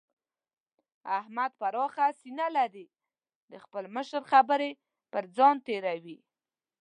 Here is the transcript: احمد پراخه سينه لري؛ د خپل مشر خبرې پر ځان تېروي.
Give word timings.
احمد 1.19 1.51
پراخه 1.61 2.07
سينه 2.21 2.47
لري؛ 2.57 2.87
د 3.51 3.53
خپل 3.63 3.83
مشر 3.95 4.21
خبرې 4.31 4.71
پر 5.11 5.23
ځان 5.35 5.55
تېروي. 5.67 6.17